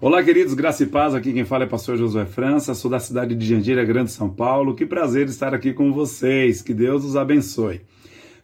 [0.00, 1.14] Fala, queridos, graça e paz.
[1.14, 4.74] Aqui quem fala é pastor Josué França, sou da cidade de Jandira, Grande São Paulo.
[4.74, 6.62] Que prazer estar aqui com vocês.
[6.62, 7.82] Que Deus os abençoe.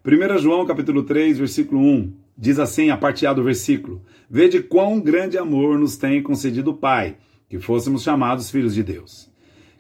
[0.05, 2.13] 1 João, capítulo 3, versículo 1.
[2.37, 6.77] Diz assim, a parte A do versículo: Vede quão grande amor nos tem concedido o
[6.77, 7.17] Pai,
[7.49, 9.31] que fôssemos chamados filhos de Deus.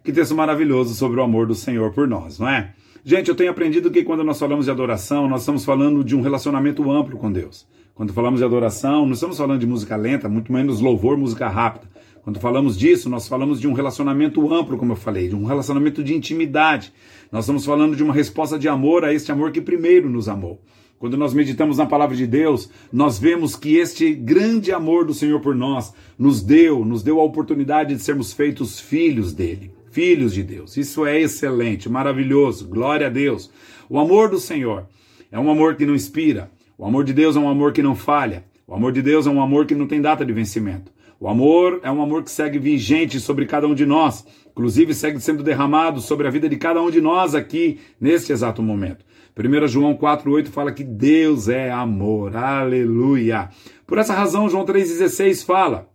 [0.06, 2.72] Que texto maravilhoso sobre o amor do Senhor por nós, não é?
[3.04, 6.20] Gente, eu tenho aprendido que quando nós falamos de adoração, nós estamos falando de um
[6.20, 7.66] relacionamento amplo com Deus.
[7.92, 11.90] Quando falamos de adoração, não estamos falando de música lenta, muito menos louvor, música rápida.
[12.22, 16.04] Quando falamos disso, nós falamos de um relacionamento amplo, como eu falei, de um relacionamento
[16.04, 16.92] de intimidade.
[17.32, 20.62] Nós estamos falando de uma resposta de amor a este amor que primeiro nos amou.
[21.00, 25.40] Quando nós meditamos na palavra de Deus, nós vemos que este grande amor do Senhor
[25.40, 30.42] por nós nos deu, nos deu a oportunidade de sermos feitos filhos dele, filhos de
[30.42, 30.76] Deus.
[30.76, 32.68] Isso é excelente, maravilhoso.
[32.68, 33.50] Glória a Deus.
[33.88, 34.86] O amor do Senhor
[35.32, 37.96] é um amor que não inspira, o amor de Deus é um amor que não
[37.96, 38.44] falha.
[38.66, 40.92] O amor de Deus é um amor que não tem data de vencimento.
[41.18, 45.18] O amor é um amor que segue vigente sobre cada um de nós, inclusive segue
[45.18, 49.02] sendo derramado sobre a vida de cada um de nós aqui neste exato momento.
[49.34, 53.48] 1 João 4,8 fala que Deus é amor, aleluia.
[53.86, 55.88] Por essa razão, João 3,16 fala: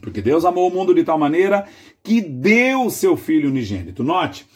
[0.00, 1.66] porque Deus amou o mundo de tal maneira
[2.02, 4.02] que deu seu Filho unigênito.
[4.02, 4.46] Note,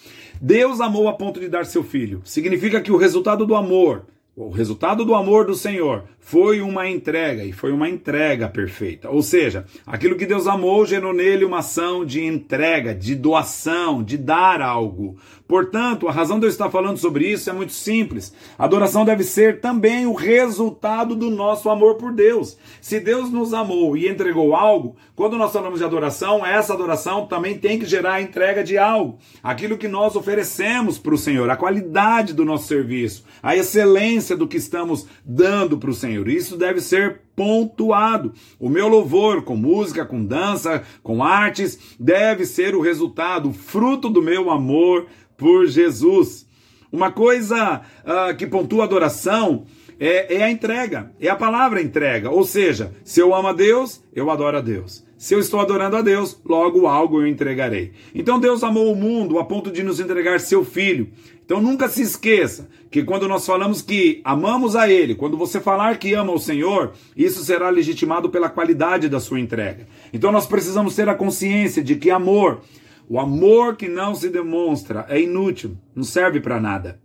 [0.40, 2.20] Deus amou a ponto de dar seu Filho.
[2.24, 4.06] Significa que o resultado do amor
[4.38, 9.10] o resultado do amor do Senhor foi uma entrega, e foi uma entrega perfeita.
[9.10, 14.16] Ou seja, aquilo que Deus amou gerou nele uma ação de entrega, de doação, de
[14.16, 15.16] dar algo.
[15.48, 18.34] Portanto, a razão de eu estar falando sobre isso é muito simples.
[18.58, 22.58] A adoração deve ser também o resultado do nosso amor por Deus.
[22.82, 27.56] Se Deus nos amou e entregou algo, quando nós falamos de adoração, essa adoração também
[27.56, 29.18] tem que gerar a entrega de algo.
[29.42, 34.48] Aquilo que nós oferecemos para o Senhor, a qualidade do nosso serviço, a excelência do
[34.48, 36.28] que estamos dando para o Senhor.
[36.28, 38.32] Isso deve ser pontuado.
[38.58, 44.08] O meu louvor, com música, com dança, com artes, deve ser o resultado, o fruto
[44.08, 45.06] do meu amor
[45.36, 46.46] por Jesus.
[46.90, 49.66] Uma coisa uh, que pontua a adoração
[50.00, 52.30] é, é, a entrega, é a palavra entrega.
[52.30, 55.04] Ou seja, se eu amo a Deus, eu adoro a Deus.
[55.18, 57.92] Se eu estou adorando a Deus, logo algo eu entregarei.
[58.14, 61.10] Então Deus amou o mundo a ponto de nos entregar seu filho.
[61.44, 65.98] Então nunca se esqueça que quando nós falamos que amamos a Ele, quando você falar
[65.98, 69.86] que ama o Senhor, isso será legitimado pela qualidade da sua entrega.
[70.12, 72.62] Então nós precisamos ter a consciência de que amor
[73.10, 77.00] o amor que não se demonstra é inútil, não serve para nada.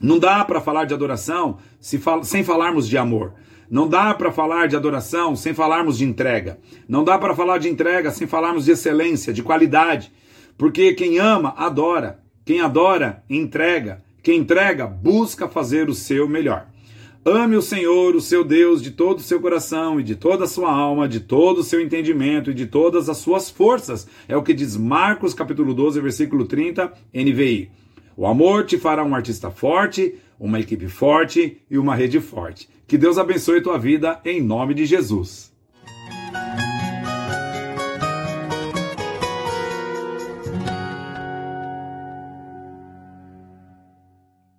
[0.00, 3.34] Não dá para falar de adoração sem falarmos de amor.
[3.74, 6.60] Não dá para falar de adoração sem falarmos de entrega.
[6.88, 10.12] Não dá para falar de entrega sem falarmos de excelência, de qualidade.
[10.56, 12.20] Porque quem ama, adora.
[12.44, 14.00] Quem adora, entrega.
[14.22, 16.68] Quem entrega, busca fazer o seu melhor.
[17.24, 20.48] Ame o Senhor, o seu Deus, de todo o seu coração e de toda a
[20.48, 24.06] sua alma, de todo o seu entendimento e de todas as suas forças.
[24.28, 27.72] É o que diz Marcos capítulo 12, versículo 30, NVI.
[28.16, 32.68] O amor te fará um artista forte, uma equipe forte e uma rede forte.
[32.86, 35.53] Que Deus abençoe tua vida em nome de Jesus.